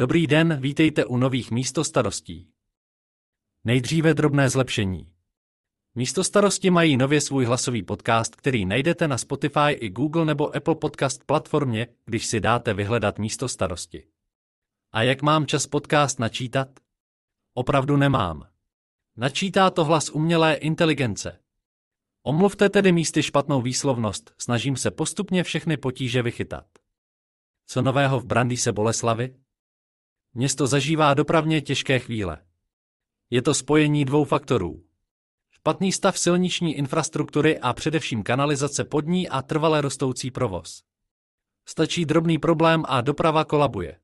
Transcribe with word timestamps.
Dobrý 0.00 0.26
den, 0.26 0.60
vítejte 0.60 1.04
u 1.04 1.16
nových 1.16 1.50
místostarostí. 1.50 2.48
Nejdříve 3.64 4.14
drobné 4.14 4.50
zlepšení. 4.50 5.12
Místostarosti 5.94 6.70
mají 6.70 6.96
nově 6.96 7.20
svůj 7.20 7.44
hlasový 7.44 7.82
podcast, 7.82 8.36
který 8.36 8.66
najdete 8.66 9.08
na 9.08 9.18
Spotify 9.18 9.70
i 9.72 9.90
Google 9.90 10.24
nebo 10.24 10.56
Apple 10.56 10.74
Podcast 10.74 11.24
platformě, 11.24 11.86
když 12.04 12.26
si 12.26 12.40
dáte 12.40 12.74
vyhledat 12.74 13.18
místostarosti. 13.18 14.06
A 14.92 15.02
jak 15.02 15.22
mám 15.22 15.46
čas 15.46 15.66
podcast 15.66 16.18
načítat? 16.18 16.68
Opravdu 17.54 17.96
nemám. 17.96 18.46
Načítá 19.16 19.70
to 19.70 19.84
hlas 19.84 20.10
umělé 20.10 20.54
inteligence. 20.54 21.40
Omluvte 22.22 22.68
tedy 22.68 22.92
místy 22.92 23.22
špatnou 23.22 23.62
výslovnost, 23.62 24.34
snažím 24.38 24.76
se 24.76 24.90
postupně 24.90 25.44
všechny 25.44 25.76
potíže 25.76 26.22
vychytat. 26.22 26.66
Co 27.66 27.82
nového 27.82 28.20
v 28.20 28.24
Brandýse 28.24 28.72
Boleslavi? 28.72 29.34
Město 30.34 30.66
zažívá 30.66 31.14
dopravně 31.14 31.60
těžké 31.60 31.98
chvíle. 31.98 32.38
Je 33.30 33.42
to 33.42 33.54
spojení 33.54 34.04
dvou 34.04 34.24
faktorů. 34.24 34.84
Špatný 35.50 35.92
stav 35.92 36.18
silniční 36.18 36.74
infrastruktury 36.74 37.58
a 37.58 37.72
především 37.72 38.22
kanalizace 38.22 38.84
pod 38.84 39.06
ní 39.06 39.28
a 39.28 39.42
trvale 39.42 39.80
rostoucí 39.80 40.30
provoz. 40.30 40.82
Stačí 41.68 42.04
drobný 42.04 42.38
problém 42.38 42.84
a 42.88 43.00
doprava 43.00 43.44
kolabuje. 43.44 43.98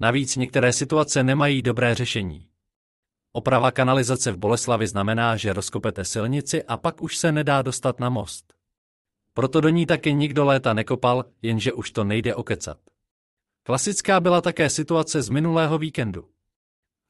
Navíc 0.00 0.36
některé 0.36 0.72
situace 0.72 1.22
nemají 1.22 1.62
dobré 1.62 1.94
řešení. 1.94 2.48
Oprava 3.32 3.70
kanalizace 3.70 4.32
v 4.32 4.36
Boleslavi 4.36 4.86
znamená, 4.86 5.36
že 5.36 5.52
rozkopete 5.52 6.04
silnici 6.04 6.64
a 6.64 6.76
pak 6.76 7.02
už 7.02 7.16
se 7.16 7.32
nedá 7.32 7.62
dostat 7.62 8.00
na 8.00 8.10
most. 8.10 8.54
Proto 9.34 9.60
do 9.60 9.68
ní 9.68 9.86
taky 9.86 10.14
nikdo 10.14 10.44
léta 10.44 10.72
nekopal, 10.72 11.24
jenže 11.42 11.72
už 11.72 11.90
to 11.90 12.04
nejde 12.04 12.34
okecat. 12.34 12.91
Klasická 13.64 14.20
byla 14.20 14.40
také 14.40 14.70
situace 14.70 15.22
z 15.22 15.28
minulého 15.28 15.78
víkendu. 15.78 16.28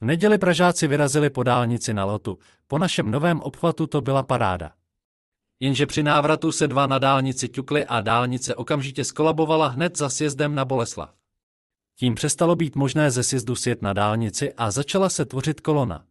V 0.00 0.04
neděli 0.04 0.38
Pražáci 0.38 0.86
vyrazili 0.86 1.30
po 1.30 1.42
dálnici 1.42 1.94
na 1.94 2.04
lotu, 2.04 2.38
po 2.66 2.78
našem 2.78 3.10
novém 3.10 3.40
obchvatu 3.40 3.86
to 3.86 4.00
byla 4.00 4.22
paráda. 4.22 4.72
Jenže 5.60 5.86
při 5.86 6.02
návratu 6.02 6.52
se 6.52 6.68
dva 6.68 6.86
na 6.86 6.98
dálnici 6.98 7.48
ťukli 7.48 7.84
a 7.84 8.00
dálnice 8.00 8.54
okamžitě 8.54 9.04
skolabovala 9.04 9.68
hned 9.68 9.98
za 9.98 10.08
sjezdem 10.08 10.54
na 10.54 10.64
Boleslav. 10.64 11.14
Tím 11.98 12.14
přestalo 12.14 12.56
být 12.56 12.76
možné 12.76 13.10
ze 13.10 13.22
sjezdu 13.22 13.56
sjet 13.56 13.82
na 13.82 13.92
dálnici 13.92 14.52
a 14.52 14.70
začala 14.70 15.08
se 15.08 15.24
tvořit 15.24 15.60
kolona. 15.60 16.04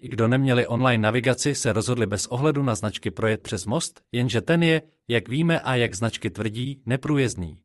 I 0.00 0.08
kdo 0.08 0.28
neměli 0.28 0.66
online 0.66 1.02
navigaci, 1.02 1.54
se 1.54 1.72
rozhodli 1.72 2.06
bez 2.06 2.26
ohledu 2.26 2.62
na 2.62 2.74
značky 2.74 3.10
projet 3.10 3.42
přes 3.42 3.66
most, 3.66 4.00
jenže 4.12 4.40
ten 4.40 4.62
je, 4.62 4.82
jak 5.08 5.28
víme 5.28 5.60
a 5.60 5.74
jak 5.74 5.94
značky 5.94 6.30
tvrdí, 6.30 6.82
neprůjezdný. 6.86 7.58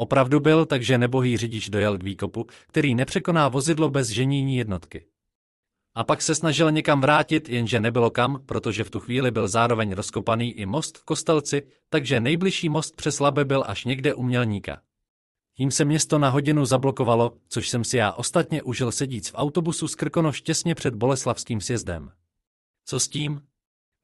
Opravdu 0.00 0.40
byl, 0.40 0.66
takže 0.66 0.98
nebohý 0.98 1.36
řidič 1.36 1.70
dojel 1.70 1.98
k 1.98 2.02
výkopu, 2.02 2.46
který 2.66 2.94
nepřekoná 2.94 3.48
vozidlo 3.48 3.90
bez 3.90 4.08
ženíní 4.08 4.56
jednotky. 4.56 5.06
A 5.94 6.04
pak 6.04 6.22
se 6.22 6.34
snažil 6.34 6.70
někam 6.70 7.00
vrátit, 7.00 7.48
jenže 7.48 7.80
nebylo 7.80 8.10
kam, 8.10 8.42
protože 8.46 8.84
v 8.84 8.90
tu 8.90 9.00
chvíli 9.00 9.30
byl 9.30 9.48
zároveň 9.48 9.92
rozkopaný 9.92 10.52
i 10.52 10.66
most 10.66 10.98
v 10.98 11.04
Kostelci, 11.04 11.62
takže 11.88 12.20
nejbližší 12.20 12.68
most 12.68 12.96
přes 12.96 13.20
Labe 13.20 13.44
byl 13.44 13.64
až 13.66 13.84
někde 13.84 14.14
u 14.14 14.22
Mělníka. 14.22 14.82
Tím 15.56 15.70
se 15.70 15.84
město 15.84 16.18
na 16.18 16.28
hodinu 16.28 16.64
zablokovalo, 16.64 17.32
což 17.48 17.68
jsem 17.68 17.84
si 17.84 17.96
já 17.96 18.12
ostatně 18.12 18.62
užil 18.62 18.92
sedíc 18.92 19.28
v 19.28 19.34
autobusu 19.34 19.88
z 19.88 19.94
Krkonoš 19.94 20.42
těsně 20.42 20.74
před 20.74 20.94
Boleslavským 20.94 21.60
sjezdem. 21.60 22.10
Co 22.84 23.00
s 23.00 23.08
tím? 23.08 23.40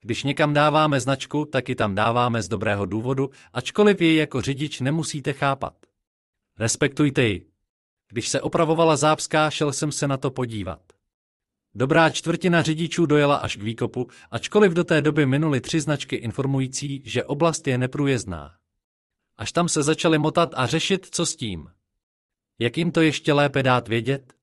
Když 0.05 0.23
někam 0.25 0.55
dáváme 0.55 1.01
značku, 1.01 1.45
tak 1.45 1.69
ji 1.69 1.75
tam 1.75 1.95
dáváme 1.95 2.43
z 2.43 2.49
dobrého 2.49 2.87
důvodu, 2.87 3.31
ačkoliv 3.53 4.01
ji 4.01 4.17
jako 4.17 4.41
řidič 4.41 4.81
nemusíte 4.81 5.33
chápat. 5.33 5.75
Respektujte 6.59 7.23
ji. 7.23 7.47
Když 8.09 8.29
se 8.29 8.41
opravovala 8.41 8.97
zápská, 8.97 9.51
šel 9.51 9.73
jsem 9.73 9.93
se 9.93 10.09
na 10.09 10.17
to 10.17 10.31
podívat. 10.31 10.81
Dobrá 11.75 12.11
čtvrtina 12.11 12.63
řidičů 12.63 13.07
dojela 13.07 13.37
až 13.37 13.57
k 13.57 13.63
výkopu, 13.63 14.09
ačkoliv 14.31 14.73
do 14.73 14.85
té 14.85 15.03
doby 15.03 15.27
minuly 15.27 15.61
tři 15.61 15.81
značky 15.81 16.17
informující, 16.17 17.03
že 17.05 17.25
oblast 17.25 17.67
je 17.67 17.79
neprůjezdná. 17.79 18.55
Až 19.37 19.53
tam 19.53 19.69
se 19.69 19.83
začali 19.83 20.19
motat 20.19 20.51
a 20.55 20.67
řešit, 20.67 21.07
co 21.11 21.27
s 21.27 21.37
tím. 21.37 21.71
Jak 22.59 22.79
jim 22.79 22.93
to 22.93 23.01
ještě 23.01 23.33
lépe 23.33 23.63
dát 23.63 23.89
vědět? 23.89 24.35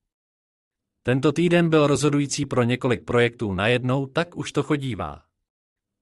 Tento 1.04 1.32
týden 1.32 1.70
byl 1.70 1.88
rozhodující 1.88 2.46
pro 2.46 2.64
několik 2.64 3.06
projektů 3.06 3.54
najednou, 3.54 4.06
tak 4.06 4.38
už 4.38 4.52
to 4.52 4.64
chodívá. 4.64 5.31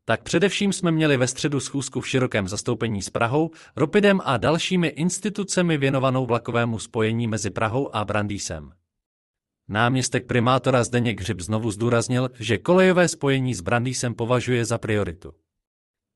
Tak 0.10 0.24
především 0.24 0.74
jsme 0.74 0.92
měli 0.92 1.18
ve 1.18 1.28
středu 1.28 1.60
schůzku 1.60 2.02
v 2.02 2.08
širokém 2.08 2.48
zastoupení 2.48 3.02
s 3.02 3.10
Prahou, 3.10 3.52
Ropidem 3.76 4.22
a 4.24 4.38
dalšími 4.38 4.88
institucemi 4.88 5.78
věnovanou 5.78 6.26
vlakovému 6.26 6.80
spojení 6.80 7.28
mezi 7.28 7.50
Prahou 7.50 7.96
a 7.96 8.06
Brandýsem. 8.06 8.72
Náměstek 9.68 10.26
primátora 10.26 10.84
Zdeněk 10.84 11.22
Hřib 11.22 11.40
znovu 11.40 11.72
zdůraznil, 11.72 12.30
že 12.40 12.58
kolejové 12.58 13.08
spojení 13.08 13.54
s 13.54 13.62
Brandýsem 13.62 14.14
považuje 14.14 14.66
za 14.66 14.78
prioritu. 14.78 15.34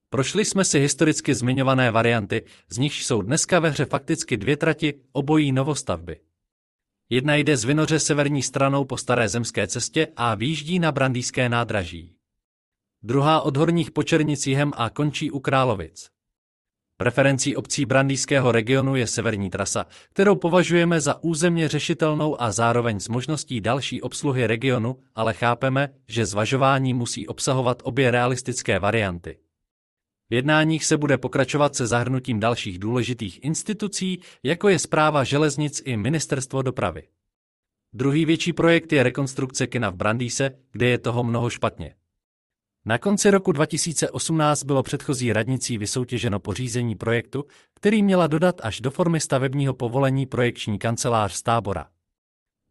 Prošli 0.09 0.45
jsme 0.45 0.65
si 0.65 0.79
historicky 0.79 1.35
zmiňované 1.35 1.91
varianty, 1.91 2.45
z 2.69 2.77
nichž 2.77 3.05
jsou 3.05 3.21
dneska 3.21 3.59
ve 3.59 3.69
hře 3.69 3.85
fakticky 3.85 4.37
dvě 4.37 4.57
trati, 4.57 4.93
obojí 5.11 5.51
novostavby. 5.51 6.19
Jedna 7.09 7.35
jde 7.35 7.57
z 7.57 7.63
Vinoře 7.63 7.99
severní 7.99 8.43
stranou 8.43 8.85
po 8.85 8.97
staré 8.97 9.29
zemské 9.29 9.67
cestě 9.67 10.07
a 10.15 10.35
výjíždí 10.35 10.79
na 10.79 10.91
Brandýské 10.91 11.49
nádraží. 11.49 12.15
Druhá 13.05 13.41
od 13.41 13.57
Horních 13.57 13.91
Počernic 13.91 14.47
jihem 14.47 14.71
a 14.75 14.89
končí 14.89 15.31
u 15.31 15.39
Královic. 15.39 16.09
Preferencí 16.97 17.55
obcí 17.55 17.85
Brandýského 17.85 18.51
regionu 18.51 18.95
je 18.95 19.07
severní 19.07 19.49
trasa, 19.49 19.85
kterou 20.13 20.35
považujeme 20.35 21.01
za 21.01 21.23
územně 21.23 21.67
řešitelnou 21.67 22.41
a 22.41 22.51
zároveň 22.51 22.99
s 22.99 23.09
možností 23.09 23.61
další 23.61 24.01
obsluhy 24.01 24.47
regionu, 24.47 24.99
ale 25.15 25.33
chápeme, 25.33 25.89
že 26.07 26.25
zvažování 26.25 26.93
musí 26.93 27.27
obsahovat 27.27 27.81
obě 27.85 28.11
realistické 28.11 28.79
varianty. 28.79 29.37
V 30.29 30.33
jednáních 30.33 30.85
se 30.85 30.97
bude 30.97 31.17
pokračovat 31.17 31.75
se 31.75 31.87
zahrnutím 31.87 32.39
dalších 32.39 32.79
důležitých 32.79 33.43
institucí, 33.43 34.19
jako 34.43 34.69
je 34.69 34.79
zpráva 34.79 35.23
železnic 35.23 35.81
i 35.85 35.97
ministerstvo 35.97 36.61
dopravy. 36.61 37.03
Druhý 37.93 38.25
větší 38.25 38.53
projekt 38.53 38.93
je 38.93 39.03
rekonstrukce 39.03 39.67
kina 39.67 39.89
v 39.89 39.95
Brandýse, 39.95 40.51
kde 40.71 40.87
je 40.87 40.97
toho 40.97 41.23
mnoho 41.23 41.49
špatně. 41.49 41.95
Na 42.85 42.97
konci 42.97 43.31
roku 43.31 43.51
2018 43.51 44.63
bylo 44.63 44.83
předchozí 44.83 45.33
radnicí 45.33 45.77
vysoutěženo 45.77 46.39
pořízení 46.39 46.95
projektu, 46.95 47.45
který 47.75 48.03
měla 48.03 48.27
dodat 48.27 48.61
až 48.63 48.81
do 48.81 48.91
formy 48.91 49.19
stavebního 49.19 49.73
povolení 49.73 50.25
projekční 50.25 50.79
kancelář 50.79 51.33
z 51.33 51.43
tábora. 51.43 51.87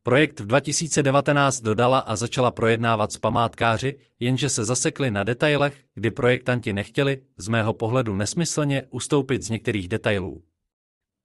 Projekt 0.02 0.40
v 0.40 0.46
2019 0.46 1.60
dodala 1.60 1.98
a 1.98 2.16
začala 2.16 2.50
projednávat 2.50 3.12
s 3.12 3.18
památkáři, 3.18 3.98
jenže 4.20 4.48
se 4.48 4.64
zasekli 4.64 5.10
na 5.10 5.24
detailech, 5.24 5.84
kdy 5.94 6.10
projektanti 6.10 6.72
nechtěli, 6.72 7.22
z 7.36 7.48
mého 7.48 7.72
pohledu 7.72 8.16
nesmyslně, 8.16 8.82
ustoupit 8.90 9.42
z 9.42 9.50
některých 9.50 9.88
detailů. 9.88 10.42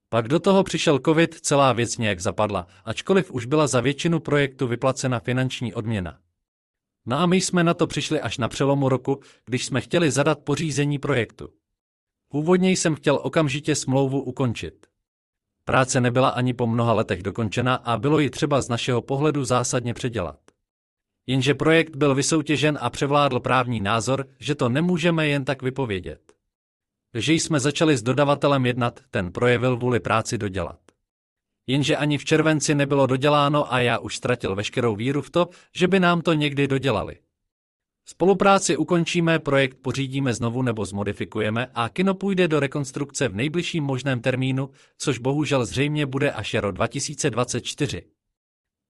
Pak 0.09 0.27
do 0.27 0.39
toho 0.39 0.63
přišel 0.63 0.99
covid, 1.05 1.33
celá 1.33 1.73
věc 1.73 1.97
nějak 1.97 2.19
zapadla, 2.19 2.67
ačkoliv 2.85 3.31
už 3.31 3.45
byla 3.45 3.67
za 3.67 3.81
většinu 3.81 4.19
projektu 4.19 4.67
vyplacena 4.67 5.19
finanční 5.19 5.73
odměna. 5.73 6.19
No 7.09 7.19
a 7.19 7.25
my 7.25 7.41
jsme 7.41 7.63
na 7.63 7.73
to 7.73 7.87
přišli 7.87 8.21
až 8.21 8.37
na 8.37 8.47
přelomu 8.47 8.89
roku, 8.89 9.19
když 9.45 9.65
jsme 9.65 9.81
chtěli 9.81 10.11
zadat 10.11 10.39
pořízení 10.39 10.99
projektu. 10.99 11.49
Původně 12.29 12.71
jsem 12.71 12.95
chtěl 12.95 13.19
okamžitě 13.23 13.75
smlouvu 13.75 14.21
ukončit. 14.21 14.87
Práce 15.65 16.01
nebyla 16.01 16.29
ani 16.29 16.53
po 16.53 16.67
mnoha 16.67 16.93
letech 16.93 17.23
dokončena 17.23 17.75
a 17.75 17.97
bylo 17.97 18.19
ji 18.19 18.29
třeba 18.29 18.61
z 18.61 18.69
našeho 18.69 19.01
pohledu 19.01 19.45
zásadně 19.45 19.93
předělat. 19.93 20.39
Jenže 21.27 21.53
projekt 21.53 21.95
byl 21.95 22.15
vysoutěžen 22.15 22.77
a 22.81 22.89
převládl 22.89 23.39
právní 23.39 23.79
názor, 23.81 24.25
že 24.39 24.55
to 24.55 24.69
nemůžeme 24.69 25.27
jen 25.27 25.45
tak 25.45 25.61
vypovědět. 25.61 26.33
Že 27.13 27.33
jsme 27.33 27.59
začali 27.59 27.97
s 27.97 28.03
dodavatelem 28.03 28.65
jednat, 28.65 28.99
ten 29.11 29.31
projevil 29.31 29.77
vůli 29.77 29.99
práci 29.99 30.37
dodělat. 30.37 30.79
Jenže 31.67 31.97
ani 31.97 32.17
v 32.17 32.25
červenci 32.25 32.75
nebylo 32.75 33.07
doděláno 33.07 33.73
a 33.73 33.79
já 33.79 33.99
už 33.99 34.15
ztratil 34.15 34.55
veškerou 34.55 34.95
víru 34.95 35.21
v 35.21 35.29
to, 35.29 35.49
že 35.75 35.87
by 35.87 35.99
nám 35.99 36.21
to 36.21 36.33
někdy 36.33 36.67
dodělali. 36.67 37.17
Spolupráci 38.05 38.77
ukončíme, 38.77 39.39
projekt 39.39 39.77
pořídíme 39.81 40.33
znovu 40.33 40.61
nebo 40.61 40.85
zmodifikujeme 40.85 41.67
a 41.73 41.89
kino 41.89 42.13
půjde 42.13 42.47
do 42.47 42.59
rekonstrukce 42.59 43.27
v 43.27 43.35
nejbližším 43.35 43.83
možném 43.83 44.21
termínu, 44.21 44.69
což 44.97 45.17
bohužel 45.17 45.65
zřejmě 45.65 46.05
bude 46.05 46.31
až 46.31 46.53
jaro 46.53 46.71
2024. 46.71 48.03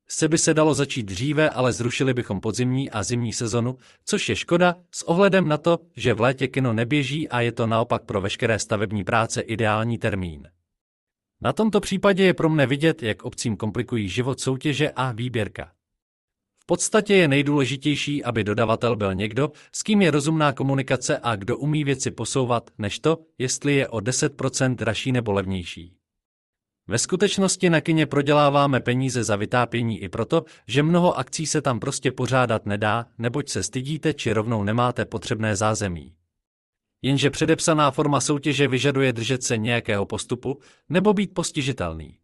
Se 0.08 0.28
by 0.28 0.38
se 0.38 0.54
dalo 0.54 0.74
začít 0.74 1.04
dříve, 1.04 1.50
ale 1.50 1.74
zrušili 1.74 2.14
bychom 2.14 2.42
podzimní 2.42 2.90
a 2.90 3.04
zimní 3.04 3.34
sezonu, 3.34 3.78
což 4.06 4.30
je 4.30 4.36
škoda 4.36 4.76
s 4.92 5.04
ohledem 5.04 5.48
na 5.48 5.58
to, 5.58 5.80
že 5.96 6.14
v 6.14 6.22
létě 6.22 6.48
kino 6.48 6.74
neběží 6.74 7.30
a 7.30 7.42
je 7.42 7.52
to 7.52 7.68
naopak 7.68 8.04
pro 8.04 8.22
veškeré 8.22 8.60
stavební 8.60 9.04
práce 9.04 9.42
ideální 9.42 9.98
termín. 9.98 10.48
Na 11.42 11.54
tomto 11.54 11.80
případě 11.80 12.24
je 12.24 12.34
pro 12.34 12.50
mne 12.50 12.66
vidět, 12.68 13.04
jak 13.04 13.24
obcím 13.24 13.58
komplikují 13.58 14.10
život 14.10 14.40
soutěže 14.40 14.92
a 14.92 15.12
výběrka 15.12 15.72
podstatě 16.68 17.16
je 17.16 17.28
nejdůležitější, 17.28 18.24
aby 18.24 18.44
dodavatel 18.44 18.96
byl 18.96 19.16
někdo, 19.16 19.52
s 19.76 19.84
kým 19.84 20.02
je 20.02 20.12
rozumná 20.12 20.54
komunikace 20.54 21.20
a 21.24 21.36
kdo 21.36 21.58
umí 21.58 21.84
věci 21.84 22.12
posouvat, 22.12 22.70
než 22.78 23.00
to, 23.00 23.18
jestli 23.38 23.76
je 23.76 23.88
o 23.88 23.98
10% 23.98 24.76
dražší 24.76 25.12
nebo 25.12 25.32
levnější. 25.32 25.98
Ve 26.88 26.98
skutečnosti 26.98 27.70
na 27.70 27.82
kině 27.82 28.06
proděláváme 28.06 28.80
peníze 28.80 29.24
za 29.24 29.36
vytápění 29.36 30.00
i 30.00 30.10
proto, 30.10 30.46
že 30.68 30.84
mnoho 30.84 31.18
akcí 31.18 31.46
se 31.46 31.62
tam 31.62 31.80
prostě 31.80 32.12
pořádat 32.12 32.66
nedá, 32.66 33.06
neboť 33.18 33.50
se 33.50 33.64
stydíte 33.64 34.14
či 34.14 34.34
rovnou 34.34 34.64
nemáte 34.64 35.06
potřebné 35.06 35.56
zázemí. 35.56 36.17
Jenže 37.02 37.30
předepsaná 37.30 37.92
forma 37.92 38.22
soutěže 38.22 38.68
vyžaduje 38.68 39.14
držet 39.14 39.44
se 39.44 39.58
nějakého 39.58 40.06
postupu 40.06 40.60
nebo 40.90 41.14
být 41.14 41.34
postižitelný. 41.34 42.18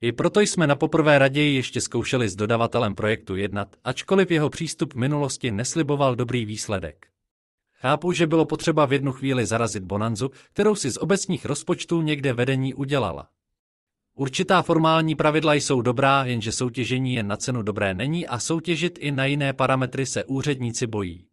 I 0.00 0.12
proto 0.12 0.40
jsme 0.40 0.66
na 0.66 0.76
poprvé 0.76 1.18
raději 1.18 1.54
ještě 1.54 1.80
zkoušeli 1.80 2.28
s 2.28 2.36
dodavatelem 2.36 2.94
projektu 2.94 3.36
jednat, 3.36 3.76
ačkoliv 3.84 4.30
jeho 4.30 4.50
přístup 4.50 4.94
v 4.94 4.96
minulosti 4.96 5.50
nesliboval 5.50 6.16
dobrý 6.16 6.44
výsledek. 6.44 7.06
Chápu, 7.72 8.12
že 8.12 8.26
bylo 8.26 8.44
potřeba 8.44 8.86
v 8.86 8.92
jednu 8.92 9.12
chvíli 9.12 9.46
zarazit 9.46 9.84
bonanzu, 9.84 10.30
kterou 10.52 10.74
si 10.74 10.90
z 10.90 10.96
obecních 10.96 11.44
rozpočtů 11.44 12.02
někde 12.02 12.32
vedení 12.32 12.74
udělala. 12.74 13.28
Určitá 14.14 14.62
formální 14.62 15.14
pravidla 15.14 15.54
jsou 15.54 15.82
dobrá, 15.82 16.24
jenže 16.24 16.52
soutěžení 16.52 17.14
jen 17.14 17.26
na 17.26 17.36
cenu 17.36 17.62
dobré 17.62 17.94
není 17.94 18.26
a 18.26 18.38
soutěžit 18.38 18.98
i 18.98 19.12
na 19.12 19.24
jiné 19.24 19.52
parametry 19.52 20.06
se 20.06 20.24
úředníci 20.24 20.86
bojí. 20.86 21.29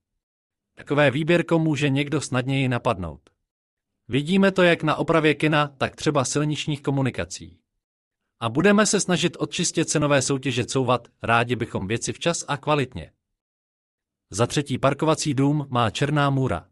Takové 0.77 1.11
výběrko 1.11 1.59
může 1.59 1.89
někdo 1.89 2.21
snadněji 2.21 2.67
napadnout. 2.67 3.29
Vidíme 4.07 4.51
to 4.51 4.63
jak 4.63 4.83
na 4.83 4.95
opravě 4.95 5.35
kina, 5.35 5.67
tak 5.67 5.95
třeba 5.95 6.25
silničních 6.25 6.81
komunikací. 6.81 7.59
A 8.39 8.49
budeme 8.49 8.85
se 8.85 8.99
snažit 8.99 9.37
odčistě 9.39 9.85
cenové 9.85 10.21
soutěže 10.21 10.65
couvat, 10.65 11.07
rádi 11.23 11.55
bychom 11.55 11.87
věci 11.87 12.13
včas 12.13 12.45
a 12.47 12.57
kvalitně. 12.57 13.11
Za 14.29 14.47
třetí 14.47 14.77
parkovací 14.77 15.33
dům 15.33 15.67
má 15.69 15.89
Černá 15.89 16.29
můra. 16.29 16.67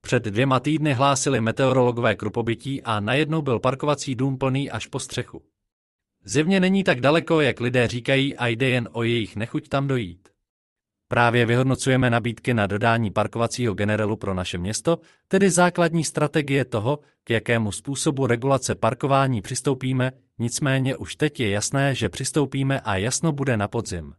Před 0.00 0.22
dvěma 0.22 0.60
týdny 0.60 0.92
hlásili 0.92 1.40
meteorologové 1.40 2.14
krupobytí 2.14 2.82
a 2.82 3.00
najednou 3.00 3.42
byl 3.42 3.58
parkovací 3.58 4.14
dům 4.14 4.38
plný 4.38 4.70
až 4.70 4.86
po 4.86 5.00
střechu. 5.00 5.42
Zjevně 6.24 6.60
není 6.60 6.84
tak 6.84 7.00
daleko, 7.00 7.40
jak 7.40 7.60
lidé 7.60 7.88
říkají 7.88 8.36
a 8.36 8.46
jde 8.46 8.68
jen 8.68 8.88
o 8.92 9.02
jejich 9.02 9.36
nechuť 9.36 9.68
tam 9.68 9.86
dojít. 9.86 10.35
Právě 11.08 11.46
vyhodnocujeme 11.46 12.10
nabídky 12.10 12.54
na 12.54 12.66
dodání 12.66 13.10
parkovacího 13.10 13.74
generelu 13.74 14.16
pro 14.16 14.34
naše 14.34 14.58
město, 14.58 14.98
tedy 15.28 15.50
základní 15.50 16.04
strategie 16.04 16.64
toho, 16.64 16.98
k 17.24 17.30
jakému 17.30 17.72
způsobu 17.72 18.26
regulace 18.26 18.74
parkování 18.74 19.42
přistoupíme, 19.42 20.12
nicméně 20.38 20.96
už 20.96 21.16
teď 21.16 21.40
je 21.40 21.50
jasné, 21.50 21.94
že 21.94 22.08
přistoupíme 22.08 22.80
a 22.80 22.96
jasno 22.96 23.32
bude 23.32 23.56
na 23.56 23.68
podzim. 23.68 24.14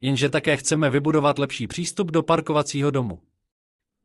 Jenže 0.00 0.28
také 0.28 0.56
chceme 0.56 0.90
vybudovat 0.90 1.38
lepší 1.38 1.66
přístup 1.66 2.10
do 2.10 2.22
parkovacího 2.22 2.90
domu. 2.90 3.20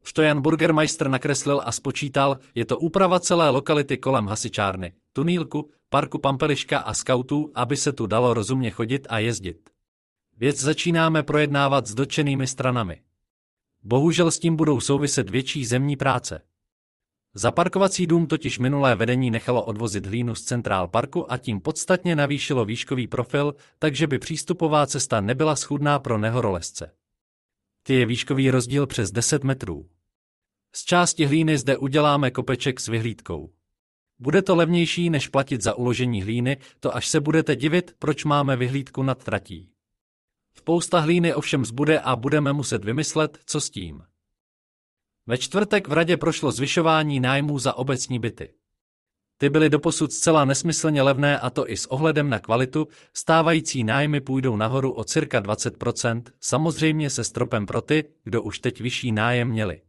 Stojan 0.03 0.41
Burgermeister 0.41 1.09
nakreslil 1.09 1.61
a 1.65 1.71
spočítal, 1.71 2.37
je 2.55 2.65
to 2.65 2.79
úprava 2.79 3.19
celé 3.19 3.49
lokality 3.49 3.97
kolem 3.97 4.27
hasičárny, 4.27 4.93
tunílku, 5.13 5.69
parku 5.89 6.19
Pampeliška 6.19 6.79
a 6.79 6.93
skautů, 6.93 7.51
aby 7.55 7.77
se 7.77 7.93
tu 7.93 8.07
dalo 8.07 8.33
rozumně 8.33 8.71
chodit 8.71 9.07
a 9.09 9.19
jezdit. 9.19 9.76
Věc 10.39 10.59
začínáme 10.59 11.23
projednávat 11.23 11.87
s 11.87 11.95
dotčenými 11.95 12.47
stranami. 12.47 13.01
Bohužel 13.83 14.31
s 14.31 14.39
tím 14.39 14.55
budou 14.55 14.79
souviset 14.79 15.29
větší 15.29 15.65
zemní 15.65 15.95
práce. 15.95 16.41
Za 17.33 17.51
parkovací 17.51 18.07
dům 18.07 18.27
totiž 18.27 18.59
minulé 18.59 18.95
vedení 18.95 19.31
nechalo 19.31 19.65
odvozit 19.65 20.05
hlínu 20.05 20.35
z 20.35 20.43
centrál 20.43 20.87
parku 20.87 21.31
a 21.31 21.37
tím 21.37 21.61
podstatně 21.61 22.15
navýšilo 22.15 22.65
výškový 22.65 23.07
profil, 23.07 23.55
takže 23.79 24.07
by 24.07 24.19
přístupová 24.19 24.87
cesta 24.87 25.21
nebyla 25.21 25.55
schudná 25.55 25.99
pro 25.99 26.17
nehorolezce. 26.17 26.91
Ty 27.83 27.93
je 27.93 28.05
výškový 28.05 28.51
rozdíl 28.51 28.87
přes 28.87 29.11
10 29.11 29.43
metrů. 29.43 29.89
Z 30.75 30.83
části 30.85 31.25
hlíny 31.25 31.57
zde 31.57 31.77
uděláme 31.77 32.31
kopeček 32.31 32.79
s 32.79 32.87
vyhlídkou. 32.87 33.53
Bude 34.19 34.41
to 34.41 34.55
levnější, 34.55 35.09
než 35.09 35.27
platit 35.27 35.63
za 35.63 35.73
uložení 35.73 36.21
hlíny, 36.21 36.57
to 36.79 36.95
až 36.95 37.07
se 37.07 37.19
budete 37.19 37.55
divit, 37.55 37.95
proč 37.99 38.25
máme 38.25 38.55
vyhlídku 38.55 39.03
nad 39.03 39.23
tratí. 39.23 39.69
Spousta 40.57 40.99
hlíny 40.99 41.33
ovšem 41.33 41.65
zbude 41.65 41.99
a 41.99 42.15
budeme 42.15 42.53
muset 42.53 42.85
vymyslet, 42.85 43.39
co 43.45 43.61
s 43.61 43.69
tím. 43.69 44.03
Ve 45.27 45.37
čtvrtek 45.37 45.87
v 45.87 45.93
radě 45.93 46.17
prošlo 46.17 46.51
zvyšování 46.51 47.19
nájmů 47.19 47.59
za 47.59 47.73
obecní 47.73 48.19
byty. 48.19 48.53
Ty 49.37 49.49
byly 49.49 49.69
doposud 49.69 50.11
zcela 50.11 50.45
nesmyslně 50.45 51.01
levné 51.01 51.39
a 51.39 51.49
to 51.49 51.69
i 51.71 51.77
s 51.77 51.85
ohledem 51.85 52.29
na 52.29 52.39
kvalitu, 52.39 52.87
stávající 53.13 53.83
nájmy 53.83 54.21
půjdou 54.21 54.55
nahoru 54.55 54.91
o 54.91 55.03
cirka 55.03 55.41
20%, 55.41 56.23
samozřejmě 56.39 57.09
se 57.09 57.23
stropem 57.23 57.65
pro 57.65 57.81
ty, 57.81 58.03
kdo 58.23 58.41
už 58.41 58.59
teď 58.59 58.81
vyšší 58.81 59.11
nájem 59.11 59.49
měli. 59.49 59.81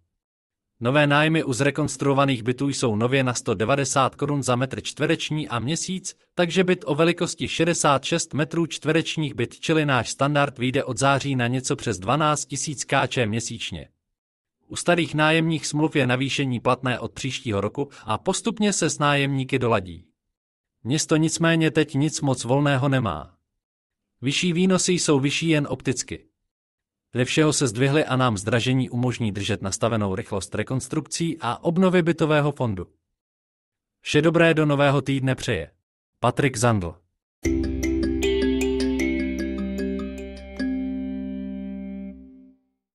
Nové 0.81 1.07
nájmy 1.07 1.45
u 1.45 1.53
zrekonstruovaných 1.53 2.43
bytů 2.43 2.69
jsou 2.69 2.97
nově 2.97 3.25
na 3.25 3.35
190 3.35 4.15
korun 4.15 4.43
za 4.43 4.57
metr 4.57 4.81
čtvereční 4.81 5.49
a 5.49 5.59
měsíc, 5.59 6.17
takže 6.35 6.65
byt 6.65 6.85
o 6.87 6.95
velikosti 6.95 7.49
66 7.49 8.35
metrů 8.35 8.67
čtverečních 8.67 9.35
byt, 9.35 9.61
čili 9.61 9.87
náš 9.87 10.11
standard, 10.11 10.59
vyjde 10.59 10.85
od 10.85 10.99
září 10.99 11.37
na 11.37 11.47
něco 11.47 11.77
přes 11.77 11.99
12 11.99 12.49
000 12.69 13.07
kč 13.07 13.19
měsíčně. 13.27 13.89
U 14.69 14.77
starých 14.77 15.15
nájemních 15.15 15.67
smluv 15.67 15.97
je 15.97 16.07
navýšení 16.07 16.61
platné 16.61 16.99
od 16.99 17.13
příštího 17.13 17.61
roku 17.61 17.89
a 18.05 18.19
postupně 18.19 18.73
se 18.73 18.91
s 18.91 18.99
nájemníky 18.99 19.59
doladí. 19.59 20.05
Město 20.85 21.17
nicméně 21.17 21.71
teď 21.71 21.95
nic 21.95 22.21
moc 22.21 22.45
volného 22.45 22.89
nemá. 22.89 23.35
Vyšší 24.23 24.53
výnosy 24.53 24.93
jsou 24.93 25.21
vyšší 25.21 25.49
jen 25.49 25.67
opticky. 25.71 26.28
Ze 27.14 27.25
všeho 27.25 27.52
se 27.52 27.66
zdvihly 27.69 28.05
a 28.05 28.16
nám 28.16 28.38
zdražení 28.38 28.90
umožní 28.90 29.32
držet 29.32 29.62
nastavenou 29.62 30.14
rychlost 30.14 30.55
rekonstrukcí 30.55 31.38
a 31.40 31.64
obnovy 31.64 32.02
bytového 32.02 32.52
fondu. 32.52 32.87
Vše 34.00 34.22
dobré 34.22 34.55
do 34.55 34.66
nového 34.66 35.02
týdne 35.02 35.34
přeje. 35.34 35.70
Patrik 36.20 36.56
Zandl 36.56 36.94